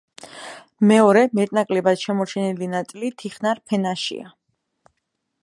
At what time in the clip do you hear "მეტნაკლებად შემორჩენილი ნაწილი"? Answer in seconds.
1.39-3.13